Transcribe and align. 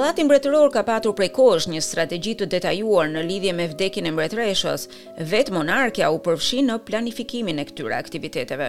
Pallati 0.00 0.24
Mbretëror 0.24 0.70
ka 0.72 0.80
patur 0.88 1.12
prej 1.12 1.26
kohësh 1.36 1.66
një 1.68 1.80
strategji 1.84 2.32
të 2.40 2.46
detajuar 2.54 3.10
në 3.12 3.20
lidhje 3.26 3.50
me 3.56 3.66
vdekjen 3.68 4.06
e 4.08 4.12
mbretëreshës. 4.14 4.86
vetë 5.32 5.52
monarkja 5.52 6.08
u 6.14 6.16
përfshin 6.24 6.70
në 6.72 6.76
planifikimin 6.88 7.60
e 7.60 7.66
këtyra 7.68 7.98
aktiviteteve. 8.04 8.68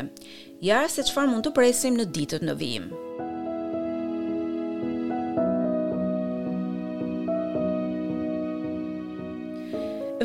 Ja 0.70 0.82
se 0.92 1.06
çfarë 1.08 1.32
mund 1.32 1.48
të 1.48 1.54
presim 1.56 1.96
në 1.96 2.08
ditët 2.18 2.44
në 2.44 2.58
vijim. 2.60 2.92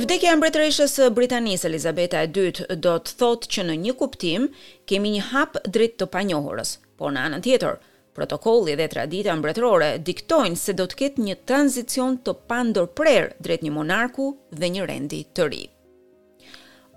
Vdekja 0.02 0.34
e 0.34 0.36
mbretëreshës 0.42 0.98
së 1.02 1.10
Britanisë 1.20 1.68
Elizabeta 1.70 2.26
II 2.26 2.66
do 2.88 2.98
të 3.06 3.14
thotë 3.22 3.54
që 3.54 3.68
në 3.70 3.78
një 3.86 3.94
kuptim 4.02 4.50
kemi 4.90 5.14
një 5.18 5.26
hap 5.30 5.60
drejt 5.70 6.00
të 6.02 6.10
panjohurës, 6.16 6.80
por 6.98 7.14
në 7.14 7.28
anën 7.30 7.46
tjetër, 7.46 7.78
Protokolli 8.16 8.74
dhe 8.80 8.86
tradita 8.92 9.32
mbretërore 9.38 9.88
diktojnë 10.08 10.56
se 10.60 10.72
do 10.76 10.84
të 10.88 10.96
ketë 11.00 11.24
një 11.24 11.34
tranzicion 11.48 12.14
të 12.26 12.32
pandorprer 12.52 13.26
drejt 13.46 13.64
një 13.66 13.72
monarku 13.74 14.28
dhe 14.62 14.70
një 14.76 14.86
rendi 14.90 15.18
të 15.36 15.48
ri. 15.50 15.58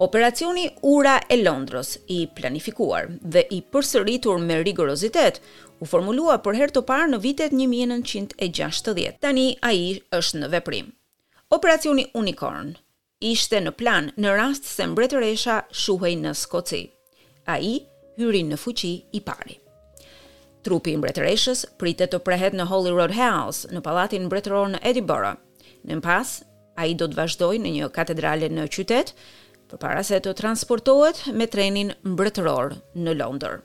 Operacioni 0.05 0.64
Ura 0.94 1.18
e 1.28 1.36
Londrës 1.42 1.90
i 2.18 2.22
planifikuar 2.38 3.09
dhe 3.34 3.44
i 3.52 3.59
përsëritur 3.73 4.40
me 4.45 4.62
rigorozitet 4.70 5.42
u 5.84 5.90
formulua 5.95 6.38
për 6.45 6.62
herë 6.62 6.78
të 6.78 6.86
parë 6.94 7.09
në 7.16 7.20
vitet 7.28 7.52
1960. 7.64 9.20
Tani 9.28 9.45
ai 9.72 9.84
është 10.22 10.40
në 10.45 10.52
veprim. 10.56 10.88
Operacioni 11.59 12.08
Unicorn 12.23 12.72
ishte 13.34 13.59
në 13.67 13.75
plan 13.84 14.08
në 14.16 14.38
rast 14.40 14.72
se 14.78 14.88
mbretëresha 14.94 15.59
shuhej 15.84 16.16
në 16.23 16.31
Skoci. 16.45 16.81
Ai 17.58 17.75
hyri 18.23 18.45
në 18.47 18.56
fuqi 18.67 18.94
i 19.12 19.20
parë. 19.31 19.66
Trupi 20.64 20.92
i 20.94 20.98
mbretëreshës 21.00 21.62
pritet 21.80 22.12
të 22.14 22.20
prehet 22.28 22.56
në 22.58 22.66
Holyrood 22.70 23.14
House, 23.16 23.68
në 23.72 23.80
pallatin 23.86 24.26
mbretëror 24.28 24.74
në 24.74 24.82
Edinburgh. 24.92 25.38
Në 25.88 26.00
pas, 26.04 26.32
ai 26.80 26.90
do 27.00 27.08
të 27.08 27.18
vazhdojë 27.20 27.62
në 27.64 27.72
një 27.78 27.88
katedrale 27.96 28.50
në 28.52 28.66
qytet, 28.76 29.14
përpara 29.72 30.04
se 30.04 30.20
të 30.26 30.34
transportohet 30.42 31.22
me 31.40 31.48
trenin 31.48 31.94
mbretëror 32.04 32.76
në 33.06 33.16
Londër. 33.22 33.60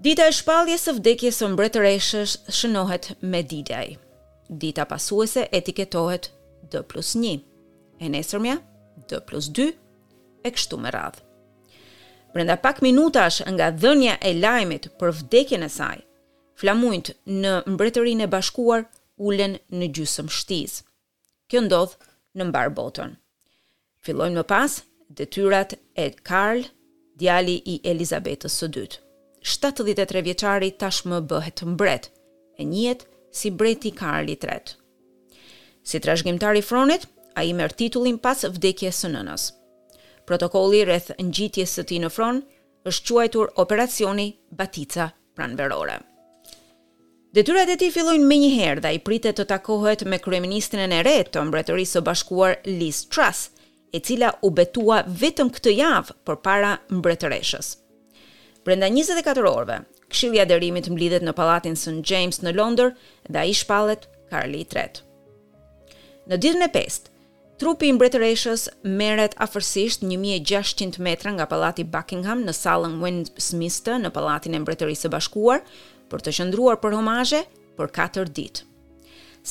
Dita 0.00 0.26
e 0.28 0.32
shpalljes 0.36 0.86
së 0.88 0.94
vdekjes 0.98 1.40
së 1.40 1.50
mbretëreshës 1.54 2.36
shënohet 2.60 3.10
me 3.22 3.42
D-Day. 3.44 3.96
Dita 4.48 4.86
pasuese 4.88 5.46
etiketohet 5.60 6.30
D+1. 6.72 7.40
E 8.00 8.08
nesërmja 8.12 8.58
D+2 9.10 9.72
e 10.48 10.52
kështu 10.56 10.80
me 10.80 10.92
radhë 10.96 11.29
brenda 12.32 12.56
pak 12.56 12.78
minutash 12.82 13.42
nga 13.52 13.70
dhënja 13.74 14.16
e 14.22 14.32
lajmit 14.38 14.88
për 14.98 15.12
vdekjen 15.20 15.64
e 15.66 15.70
saj, 15.72 15.98
flamujt 16.60 17.12
në 17.26 17.54
mbretërinë 17.66 18.26
e 18.26 18.30
bashkuar 18.32 18.86
ulen 19.18 19.58
në 19.74 19.88
gjysëm 19.96 20.30
shtiz. 20.30 20.80
Kjo 21.50 21.64
ndodh 21.66 21.94
në 22.38 22.46
mbar 22.50 22.70
botën. 22.76 23.16
Fillojnë 24.06 24.40
më 24.40 24.46
pas 24.48 24.80
detyrat 25.10 25.74
e 25.98 26.10
Karl, 26.24 26.64
djali 27.20 27.58
i 27.68 27.80
Elizabetës 27.84 28.54
së 28.60 28.68
dytë. 28.76 29.00
73 29.42 30.22
vjeçari 30.24 30.70
tashmë 30.80 31.18
bëhet 31.28 31.62
mbret 31.64 32.10
e 32.60 32.64
njihet 32.64 33.06
si 33.32 33.50
breti 33.50 33.90
Karl 33.90 34.28
i 34.30 34.36
tretë. 34.36 34.76
Si 35.82 35.98
trashëgimtar 35.98 36.56
i 36.58 36.62
fronit, 36.62 37.08
ai 37.34 37.52
merr 37.56 37.72
titullin 37.72 38.18
pas 38.20 38.44
vdekjes 38.44 39.00
së 39.04 39.10
nënës. 39.16 39.46
Protokolli 40.30 40.84
rreth 40.86 41.10
ngjitjes 41.18 41.72
së 41.74 41.82
tij 41.90 41.98
në 42.04 42.10
fron 42.14 42.36
është 42.86 43.12
quajtur 43.16 43.48
operacioni 43.58 44.28
Batica 44.54 45.08
pranverore. 45.34 45.96
Detyrat 47.34 47.70
e 47.70 47.76
tij 47.80 47.90
fillojnë 47.96 48.26
menjëherë 48.26 48.54
njëherë 48.60 48.84
dhe 48.84 48.90
ai 48.92 49.00
pritet 49.08 49.38
të 49.40 49.46
takohet 49.56 50.04
me 50.06 50.18
kryeministren 50.22 50.92
e 50.94 51.00
re 51.06 51.16
të 51.26 51.42
Mbretërisë 51.48 51.96
së 51.98 52.02
Bashkuar 52.10 52.56
Liz 52.70 53.00
Truss, 53.10 53.48
e 53.94 53.98
cila 54.06 54.30
u 54.46 54.52
betua 54.54 55.00
vetëm 55.10 55.50
këtë 55.56 55.74
javë 55.80 56.16
përpara 56.26 56.76
mbretëreshës. 56.94 57.72
Brenda 58.66 58.86
24 58.90 59.46
orëve, 59.50 59.80
Këshilli 60.10 60.38
i 60.38 60.42
Aderimit 60.44 60.88
mblidhet 60.94 61.22
në 61.26 61.32
Pallatin 61.38 61.76
St 61.78 61.98
James 62.06 62.38
në 62.46 62.54
Londër 62.54 62.94
dhe 63.28 63.38
ai 63.42 63.54
shpallet 63.64 64.06
Karli 64.30 64.62
III. 64.62 65.02
Në 66.30 66.38
ditën 66.38 66.66
e 66.66 66.70
5, 66.78 67.10
Trupi 67.60 67.90
i 67.90 67.92
mbretëreshës 67.92 68.62
merret 68.98 69.34
afërsisht 69.44 70.00
1600 70.08 70.96
metra 71.06 71.32
nga 71.34 71.44
pallati 71.50 71.84
Buckingham 71.96 72.40
në 72.46 72.54
sallën 72.56 72.94
Westminster 73.02 73.98
në 74.00 74.08
pallatin 74.14 74.56
e 74.56 74.60
Mbretërisë 74.62 75.04
së 75.06 75.10
Bashkuar 75.12 75.60
për 76.12 76.24
të 76.24 76.32
qëndruar 76.38 76.78
për 76.80 76.96
homazhe 76.96 77.42
për 77.80 77.92
4 77.98 78.24
ditë. 78.38 78.64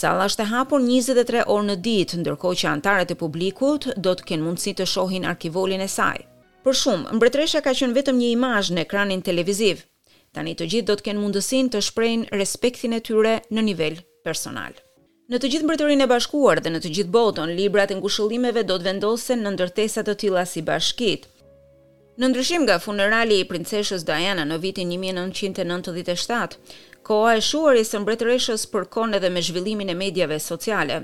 Salla 0.01 0.25
është 0.31 0.45
e 0.45 0.49
hapur 0.55 0.81
23 0.87 1.45
orë 1.45 1.67
në 1.67 1.77
ditë, 1.85 2.17
ndërkohë 2.23 2.57
që 2.63 2.71
antarët 2.71 3.13
e 3.13 3.19
publikut 3.21 3.87
do 4.07 4.15
të 4.17 4.25
kenë 4.33 4.45
mundësi 4.47 4.73
të 4.81 4.89
shohin 4.95 5.29
arkivolin 5.35 5.85
e 5.85 5.89
saj. 5.99 6.25
Për 6.65 6.81
shumë, 6.81 7.13
mbretëresha 7.17 7.61
ka 7.65 7.77
qenë 7.77 7.97
vetëm 7.99 8.17
një 8.23 8.33
imazh 8.39 8.73
në 8.73 8.87
ekranin 8.87 9.21
televiziv. 9.29 9.85
Tani 10.33 10.57
të 10.57 10.71
gjithë 10.73 10.89
do 10.89 10.97
të 10.97 11.09
kenë 11.11 11.23
mundësinë 11.27 11.75
të 11.77 11.85
shprehin 11.91 12.25
respektin 12.41 12.97
e 12.97 13.05
tyre 13.05 13.37
në 13.53 13.69
nivel 13.69 14.01
personal. 14.25 14.73
Në 15.29 15.37
të 15.37 15.49
gjithë 15.53 15.65
mbretërinë 15.67 16.05
e 16.07 16.09
bashkuar 16.09 16.59
dhe 16.65 16.71
në 16.73 16.79
të 16.81 16.89
gjithë 16.97 17.11
botën, 17.13 17.51
librat 17.53 17.91
e 17.93 17.95
ngushëllimeve 17.99 18.63
do 18.65 18.79
të 18.81 18.85
vendosen 18.87 19.43
në 19.45 19.51
ndërtesa 19.53 20.01
të 20.07 20.13
tilla 20.23 20.41
si 20.49 20.63
bashkitë. 20.65 21.27
Në 22.19 22.29
ndryshim 22.31 22.63
nga 22.65 22.79
funerali 22.81 23.35
i 23.37 23.45
princeshës 23.47 24.01
Diana 24.07 24.41
në 24.49 24.55
vitin 24.63 24.89
1997, 24.95 26.57
koha 27.05 27.35
e 27.37 27.43
shuarjes 27.45 27.93
së 27.93 28.01
mbretëreshës 28.01 28.63
përkon 28.73 29.13
edhe 29.19 29.29
me 29.31 29.43
zhvillimin 29.45 29.93
e 29.93 29.95
mediave 30.01 30.39
sociale. 30.41 31.03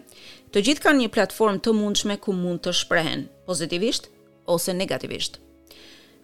Të 0.49 0.63
gjithë 0.69 0.85
kanë 0.87 1.01
një 1.05 1.11
platformë 1.17 1.61
të 1.61 1.73
mundshme 1.83 2.15
ku 2.25 2.33
mund 2.35 2.63
të 2.65 2.73
shprehen, 2.81 3.27
pozitivisht 3.45 4.09
ose 4.57 4.73
negativisht. 4.81 5.37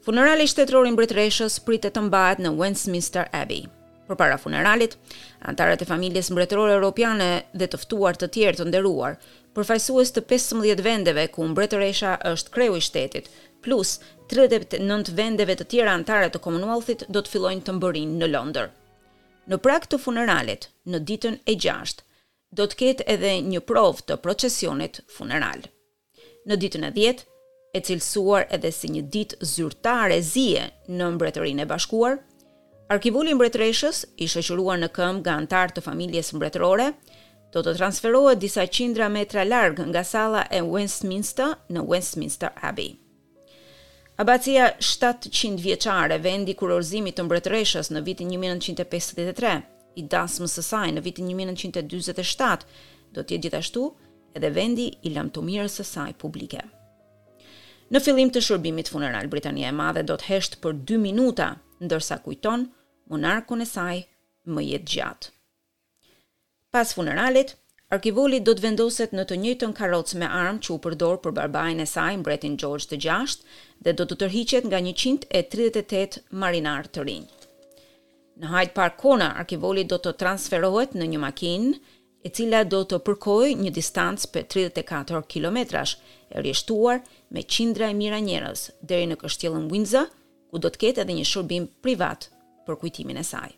Funerali 0.01 0.49
shtetror 0.49 0.89
i 0.89 0.95
mbretëreshës 0.97 1.59
pritet 1.69 1.93
të 1.99 2.07
mbahet 2.09 2.41
në 2.41 2.55
Westminster 2.59 3.29
Abbey 3.31 3.69
për 4.11 4.19
para 4.21 4.37
funeralit. 4.37 4.95
Antarët 5.49 5.81
e 5.81 5.85
familjes 5.87 6.29
mbretërore 6.33 6.75
europiane 6.75 7.27
dhe 7.53 7.67
tëftuar 7.73 8.17
të 8.19 8.27
tjerë 8.33 8.59
të 8.61 8.67
nderuar, 8.67 9.15
përfajsues 9.55 10.11
të 10.15 10.23
15 10.29 10.81
vendeve 10.85 11.27
ku 11.33 11.45
mbretëresha 11.47 12.15
është 12.33 12.51
kreu 12.53 12.75
i 12.77 12.81
shtetit, 12.83 13.29
plus 13.63 13.95
39 14.31 15.15
vendeve 15.17 15.55
të 15.55 15.67
tjera 15.73 15.95
antarët 15.95 16.33
të 16.35 16.43
Commonwealthit 16.45 17.05
do 17.07 17.21
të 17.23 17.31
fillojnë 17.33 17.63
të 17.67 17.77
mbërin 17.79 18.15
në 18.21 18.31
Londër. 18.33 18.69
Në 19.49 19.57
prak 19.63 19.87
të 19.89 19.99
funeralit, 19.99 20.69
në 20.85 21.01
ditën 21.09 21.39
e 21.49 21.57
gjasht, 21.59 22.03
do 22.51 22.67
të 22.67 22.77
ketë 22.83 23.07
edhe 23.15 23.37
një 23.47 23.61
prov 23.65 24.03
të 24.07 24.17
procesionit 24.23 25.01
funeral. 25.15 25.63
Në 26.47 26.57
ditën 26.57 26.85
e 26.89 26.93
djetë, 26.95 27.27
e 27.71 27.79
cilësuar 27.79 28.49
edhe 28.51 28.67
si 28.75 28.89
një 28.91 29.01
ditë 29.13 29.37
zyrtare 29.47 30.17
zie 30.21 30.65
në 30.91 31.11
mbretërin 31.13 31.63
e 31.63 31.65
bashkuar, 31.69 32.17
Arkivoli 32.91 33.31
mbretreshës, 33.37 34.01
i 34.19 34.27
shëqëruar 34.27 34.81
në 34.81 34.87
këmb 34.91 35.21
nga 35.23 35.33
antarë 35.39 35.77
të 35.77 35.81
familjes 35.85 36.33
mbretërore, 36.35 36.89
do 37.55 37.61
të 37.63 37.73
transferohet 37.77 38.39
disa 38.41 38.65
qindra 38.67 39.07
metra 39.13 39.45
largë 39.47 39.85
nga 39.93 40.01
sala 40.03 40.41
e 40.51 40.59
Westminster 40.73 41.53
në 41.71 41.85
Westminster 41.91 42.51
Abbey. 42.69 42.89
Abacia 44.19 44.65
700 44.83 45.63
vjeqare, 45.63 46.17
vendi 46.25 46.55
kurorzimit 46.59 47.15
të 47.15 47.25
mbretreshës 47.29 47.93
në 47.95 48.01
vitin 48.09 48.33
1953, 48.35 49.53
i 49.95 50.03
dasmë 50.11 50.51
sësaj 50.57 50.89
në 50.97 51.05
vitin 51.07 51.31
1947, 51.31 52.67
do 53.15 53.23
tjetë 53.23 53.45
gjithashtu 53.47 53.85
edhe 54.35 54.51
vendi 54.55 54.89
i 55.07 55.13
lamtumirës 55.15 55.79
sësaj 55.79 56.09
publike. 56.25 56.65
Në 57.91 58.03
fillim 58.03 58.27
të 58.35 58.43
shërbimit 58.49 58.91
funeral, 58.91 59.31
Britania 59.31 59.71
e 59.71 59.79
Madhe 59.79 60.03
do 60.11 60.19
të 60.19 60.27
heshtë 60.33 60.61
për 60.67 60.81
2 60.91 60.99
minuta, 61.07 61.53
ndërsa 61.83 62.19
kujton, 62.27 62.67
monarkun 63.11 63.61
e 63.63 63.67
saj 63.69 64.05
më 64.55 64.63
jetë 64.67 64.91
gjatë. 64.95 65.29
Pas 66.71 66.93
funeralit, 66.95 67.53
arkivoli 67.91 68.39
do 68.39 68.53
të 68.55 68.63
vendoset 68.63 69.11
në 69.13 69.25
të 69.29 69.37
njëjtën 69.43 69.75
karrocë 69.79 70.21
me 70.21 70.29
armë 70.43 70.63
që 70.63 70.73
u 70.75 70.79
përdor 70.85 71.17
për 71.25 71.35
barbarin 71.41 71.83
e 71.83 71.87
saj, 71.93 72.15
mbretin 72.21 72.55
George 72.61 72.87
të 72.93 73.01
6 73.03 73.43
dhe 73.83 73.95
do 73.99 74.07
të 74.07 74.19
tërhiqet 74.23 74.69
nga 74.71 74.79
138 74.87 76.21
marinar 76.43 76.87
të 76.87 77.05
rinj. 77.09 77.27
Në 78.41 78.49
Hyde 78.49 78.73
Park 78.77 78.95
Corner, 79.03 79.35
arkivoli 79.43 79.83
do 79.85 79.99
të 80.01 80.15
transferohet 80.21 80.95
në 80.97 81.09
një 81.11 81.19
makinë 81.21 81.75
e 82.25 82.29
cila 82.33 82.63
do 82.69 82.79
të 82.87 83.01
përkoj 83.05 83.51
një 83.59 83.73
distancë 83.75 84.31
për 84.33 84.47
34 84.55 85.21
km, 85.29 85.57
e 86.31 86.41
rishtuar 86.45 87.01
me 87.35 87.43
qindra 87.43 87.89
e 87.91 87.97
mira 87.99 88.21
njerës, 88.23 88.69
deri 88.81 89.09
në 89.11 89.17
kështjelën 89.21 89.67
Windsor, 89.73 90.07
ku 90.49 90.61
do 90.63 90.69
të 90.71 90.81
ketë 90.85 91.03
edhe 91.05 91.17
një 91.19 91.25
shërbim 91.33 91.67
privat 91.85 92.29
për 92.65 92.79
kujtimin 92.81 93.17
e 93.19 93.23
saj. 93.25 93.49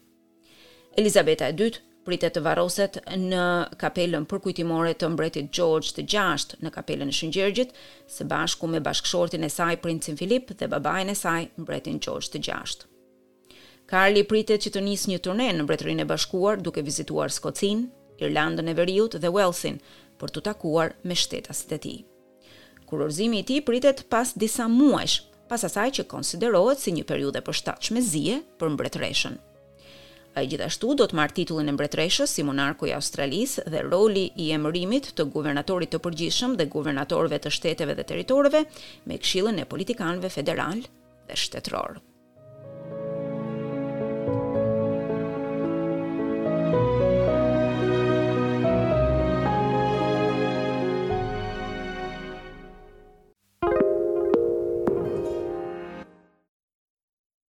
Elizabeta 0.97 1.47
e 1.49 1.55
dytë 1.57 1.81
pritet 2.03 2.35
të 2.35 2.43
varoset 2.43 2.97
në 3.15 3.45
kapelën 3.79 4.25
përkujtimore 4.29 4.93
të 4.99 5.07
mbretit 5.13 5.51
George 5.55 5.95
të 5.97 6.03
gjasht 6.13 6.55
në 6.63 6.71
kapelën 6.75 7.09
e 7.09 7.15
shëngjergjit, 7.15 7.71
se 8.11 8.27
bashku 8.29 8.67
me 8.67 8.81
bashkëshortin 8.83 9.45
e 9.45 9.49
saj 9.49 9.77
princin 9.85 10.19
Filip 10.19 10.51
dhe 10.59 10.67
babajnë 10.73 11.15
e 11.15 11.19
saj 11.19 11.45
mbretin 11.63 11.99
George 12.03 12.33
të 12.33 12.43
gjasht. 12.49 12.85
Karli 13.93 14.23
pritet 14.27 14.63
që 14.63 14.73
të 14.75 14.83
njës 14.85 15.07
një 15.11 15.19
turne 15.25 15.47
në 15.53 15.63
mbretërin 15.65 16.03
e 16.03 16.07
bashkuar 16.07 16.61
duke 16.63 16.83
vizituar 16.87 17.31
Skocin, 17.35 17.87
Irlandën 18.23 18.69
e 18.69 18.73
Veriut 18.77 19.17
dhe 19.19 19.29
Welsin, 19.35 19.79
për 20.19 20.31
të 20.31 20.43
takuar 20.45 20.93
me 21.03 21.15
shtetasit 21.19 21.71
e 21.71 21.77
ti. 21.83 21.95
Kurorzimi 22.87 23.39
i 23.41 23.47
ti 23.47 23.61
pritet 23.61 24.05
pas 24.11 24.31
disa 24.39 24.67
muesh 24.69 25.21
pas 25.53 25.63
asaj 25.69 25.89
që 25.99 26.07
konsiderohet 26.09 26.81
si 26.81 26.89
një 26.97 27.03
periudhë 27.09 27.43
përshtatshme 27.45 28.01
zie 28.01 28.39
për 28.61 28.71
mbretreshën. 28.73 29.35
Ai 30.33 30.47
gjithashtu 30.49 30.95
do 30.97 31.05
të 31.05 31.17
marr 31.19 31.33
titullin 31.37 31.69
e 31.69 31.75
mbretreshës 31.75 32.31
si 32.35 32.45
monarku 32.47 32.89
i 32.89 32.93
Australisë 32.97 33.67
dhe 33.69 33.83
roli 33.85 34.23
i 34.45 34.47
emërimit 34.57 35.11
të 35.19 35.27
guvernatorit 35.35 35.93
të 35.93 35.99
përgjithshëm 36.07 36.55
dhe 36.61 36.65
guvernatorëve 36.75 37.37
të 37.43 37.51
shteteve 37.59 37.93
dhe 37.99 38.07
territoreve 38.13 38.63
me 39.11 39.19
Këshillin 39.21 39.61
e 39.61 39.67
Politikanëve 39.75 40.33
Federal 40.39 40.81
dhe 41.29 41.39
shtetror. 41.45 42.01